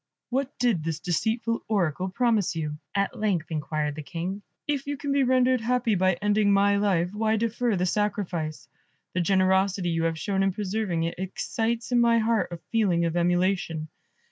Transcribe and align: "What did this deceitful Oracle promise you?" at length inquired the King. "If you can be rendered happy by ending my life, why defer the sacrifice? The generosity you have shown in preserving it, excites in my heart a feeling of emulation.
"What 0.31 0.57
did 0.57 0.83
this 0.83 0.99
deceitful 0.99 1.63
Oracle 1.67 2.09
promise 2.09 2.55
you?" 2.55 2.79
at 2.95 3.19
length 3.19 3.51
inquired 3.51 3.93
the 3.93 4.01
King. 4.01 4.41
"If 4.67 4.87
you 4.87 4.97
can 4.97 5.11
be 5.11 5.21
rendered 5.21 5.61
happy 5.61 5.93
by 5.93 6.13
ending 6.13 6.51
my 6.51 6.77
life, 6.77 7.13
why 7.13 7.35
defer 7.35 7.75
the 7.75 7.85
sacrifice? 7.85 8.67
The 9.13 9.21
generosity 9.21 9.89
you 9.91 10.05
have 10.05 10.17
shown 10.17 10.41
in 10.41 10.53
preserving 10.53 11.03
it, 11.03 11.19
excites 11.19 11.91
in 11.91 11.99
my 12.01 12.17
heart 12.17 12.47
a 12.51 12.57
feeling 12.71 13.05
of 13.05 13.15
emulation. 13.15 13.89